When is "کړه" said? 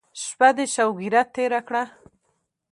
1.67-1.83